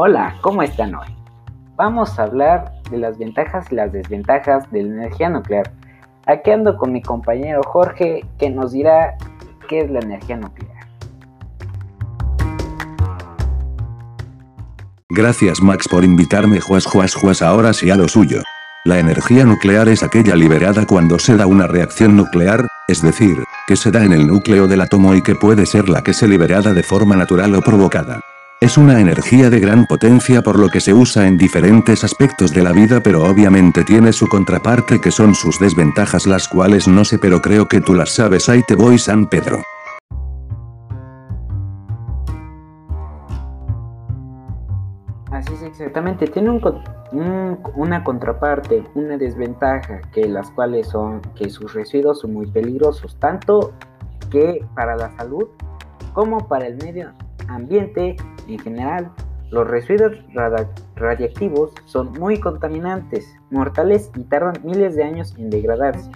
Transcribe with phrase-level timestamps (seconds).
[0.00, 1.08] Hola, ¿cómo están hoy?
[1.74, 5.72] Vamos a hablar de las ventajas y las desventajas de la energía nuclear.
[6.24, 9.16] Aquí ando con mi compañero Jorge que nos dirá
[9.68, 10.86] qué es la energía nuclear.
[15.08, 18.42] Gracias Max por invitarme Juas Juas Juas ahora sí a lo suyo.
[18.84, 23.74] La energía nuclear es aquella liberada cuando se da una reacción nuclear, es decir, que
[23.74, 26.72] se da en el núcleo del átomo y que puede ser la que se liberada
[26.72, 28.20] de forma natural o provocada.
[28.60, 32.60] Es una energía de gran potencia por lo que se usa en diferentes aspectos de
[32.60, 37.20] la vida pero obviamente tiene su contraparte que son sus desventajas las cuales no sé
[37.20, 38.48] pero creo que tú las sabes.
[38.48, 39.62] Ahí te voy San Pedro.
[45.30, 51.74] Así es exactamente, tiene un, una contraparte, una desventaja, que las cuales son que sus
[51.74, 53.72] residuos son muy peligrosos, tanto
[54.30, 55.46] que para la salud
[56.12, 57.12] como para el medio
[57.48, 59.10] ambiente en general.
[59.50, 60.12] Los residuos
[60.96, 66.10] radiactivos son muy contaminantes, mortales y tardan miles de años en degradarse,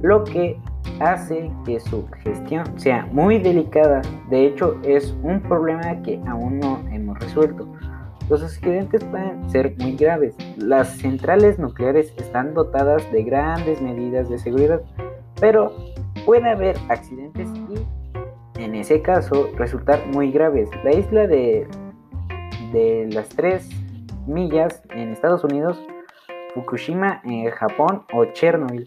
[0.00, 0.60] lo que
[1.00, 4.02] hace que su gestión sea muy delicada.
[4.30, 7.66] De hecho, es un problema que aún no hemos resuelto.
[8.28, 10.36] Los accidentes pueden ser muy graves.
[10.56, 14.80] Las centrales nucleares están dotadas de grandes medidas de seguridad,
[15.40, 15.72] pero
[16.24, 17.48] puede haber accidentes
[18.62, 20.70] en ese caso, resultar muy graves.
[20.84, 21.66] La isla de,
[22.72, 23.68] de las tres
[24.26, 25.78] millas en Estados Unidos,
[26.54, 28.84] Fukushima en Japón o Chernobyl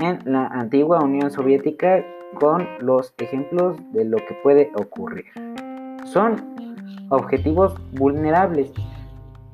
[0.00, 5.24] en la antigua Unión Soviética con los ejemplos de lo que puede ocurrir.
[6.04, 6.36] Son
[7.08, 8.72] objetivos vulnerables,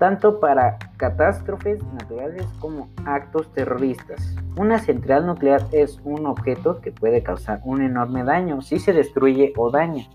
[0.03, 4.35] tanto para catástrofes naturales como actos terroristas.
[4.57, 9.53] Una central nuclear es un objeto que puede causar un enorme daño si se destruye
[9.57, 10.09] o daña.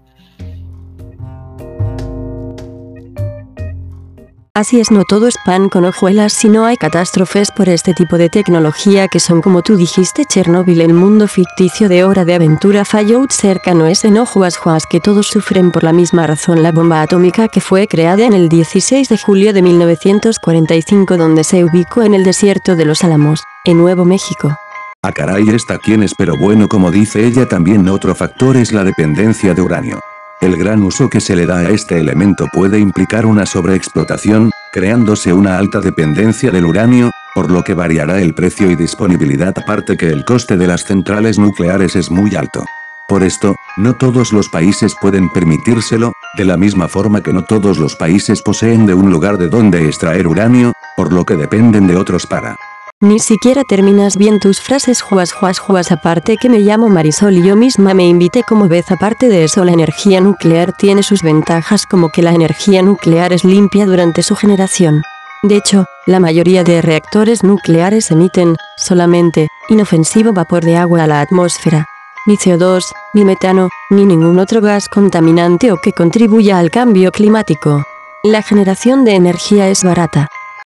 [4.58, 8.18] Así es, no todo es pan con hojuelas, si no hay catástrofes por este tipo
[8.18, 12.84] de tecnología que son como tú dijiste Chernobyl, el mundo ficticio de hora de aventura
[12.84, 17.04] Fallout cercano es en Ojuas Juas que todos sufren por la misma razón la bomba
[17.04, 22.16] atómica que fue creada en el 16 de julio de 1945 donde se ubicó en
[22.16, 24.58] el desierto de los Álamos, en Nuevo México.
[25.04, 28.84] Ah caray esta quién es pero bueno como dice ella también otro factor es la
[28.84, 30.00] dependencia de uranio.
[30.40, 35.34] El gran uso que se le da a este elemento puede implicar una sobreexplotación, creándose
[35.34, 40.10] una alta dependencia del uranio, por lo que variará el precio y disponibilidad aparte que
[40.10, 42.66] el coste de las centrales nucleares es muy alto.
[43.08, 47.80] Por esto, no todos los países pueden permitírselo, de la misma forma que no todos
[47.80, 51.96] los países poseen de un lugar de donde extraer uranio, por lo que dependen de
[51.96, 52.58] otros para
[53.00, 57.44] ni siquiera terminas bien tus frases juas juas juas aparte que me llamo Marisol y
[57.44, 61.86] yo misma me invité como vez aparte de eso la energía nuclear tiene sus ventajas
[61.86, 65.04] como que la energía nuclear es limpia durante su generación.
[65.44, 71.22] De hecho, la mayoría de reactores nucleares emiten, solamente, inofensivo vapor de agua a la
[71.22, 71.86] atmósfera.
[72.26, 72.84] Ni CO2,
[73.14, 77.84] ni metano, ni ningún otro gas contaminante o que contribuya al cambio climático.
[78.24, 80.28] La generación de energía es barata.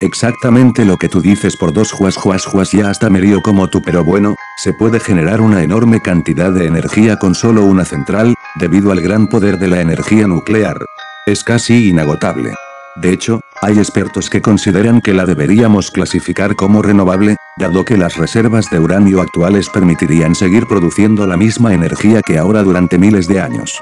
[0.05, 3.71] Exactamente lo que tú dices por dos juas juas juas ya hasta me río como
[3.71, 8.35] tú pero bueno, se puede generar una enorme cantidad de energía con solo una central,
[8.57, 10.77] debido al gran poder de la energía nuclear.
[11.25, 12.53] Es casi inagotable.
[12.97, 18.19] De hecho, hay expertos que consideran que la deberíamos clasificar como renovable, dado que las
[18.19, 23.41] reservas de uranio actuales permitirían seguir produciendo la misma energía que ahora durante miles de
[23.41, 23.81] años.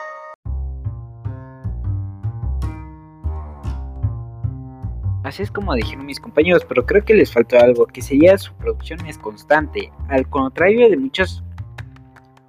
[5.33, 8.53] Así es como dijeron mis compañeros, pero creo que les faltó algo, que sería su
[8.53, 11.43] producción es constante, al contrario de muchas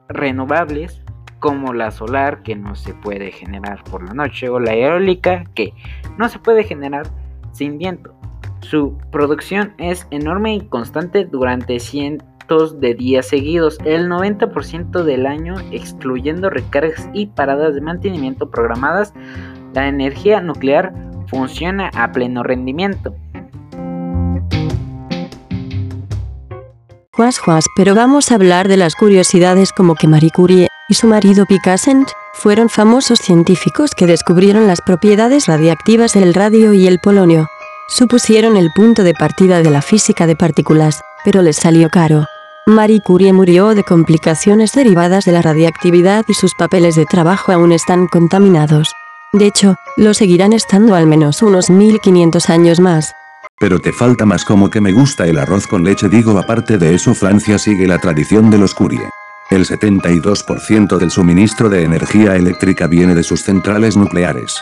[0.09, 1.01] renovables
[1.39, 5.73] como la solar que no se puede generar por la noche o la eólica que
[6.17, 7.07] no se puede generar
[7.53, 8.13] sin viento.
[8.59, 15.55] Su producción es enorme y constante durante cientos de días seguidos, el 90% del año
[15.71, 19.13] excluyendo recargas y paradas de mantenimiento programadas.
[19.73, 23.15] La energía nuclear funciona a pleno rendimiento.
[27.11, 31.07] Juas Juas, pero vamos a hablar de las curiosidades como que Marie Curie y su
[31.07, 37.47] marido Picassent fueron famosos científicos que descubrieron las propiedades radiactivas del radio y el polonio.
[37.87, 42.25] Supusieron el punto de partida de la física de partículas, pero les salió caro.
[42.65, 47.71] Marie Curie murió de complicaciones derivadas de la radiactividad y sus papeles de trabajo aún
[47.71, 48.93] están contaminados.
[49.33, 53.13] De hecho, lo seguirán estando al menos unos 1500 años más.
[53.59, 56.95] Pero te falta más como que me gusta el arroz con leche digo aparte de
[56.95, 59.09] eso Francia sigue la tradición de los Curie.
[59.49, 64.55] El 72% del suministro de energía eléctrica viene de sus centrales nucleares.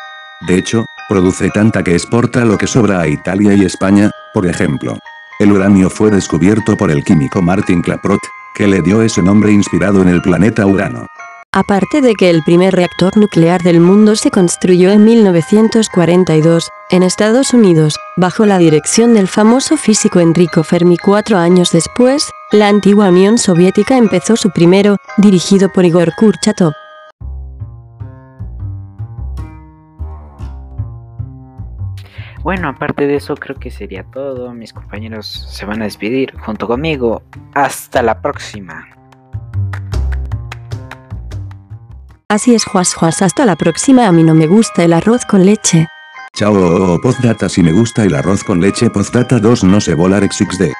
[0.47, 4.97] De hecho, Produce tanta que exporta lo que sobra a Italia y España, por ejemplo.
[5.39, 8.21] El uranio fue descubierto por el químico Martin Klaproth,
[8.55, 11.07] que le dio ese nombre inspirado en el planeta Urano.
[11.53, 17.53] Aparte de que el primer reactor nuclear del mundo se construyó en 1942, en Estados
[17.53, 23.37] Unidos, bajo la dirección del famoso físico Enrico Fermi cuatro años después, la antigua Unión
[23.37, 26.71] Soviética empezó su primero, dirigido por Igor Kurchatov.
[32.43, 34.53] Bueno, aparte de eso creo que sería todo.
[34.53, 37.23] Mis compañeros se van a despedir junto conmigo.
[37.53, 38.87] Hasta la próxima.
[42.31, 44.07] Así es, Juas Juas, hasta la próxima.
[44.07, 45.89] A mí no me gusta el arroz con leche.
[46.33, 50.71] Chao, postdata si me gusta el arroz con leche, postdata 2 no se volar XXD.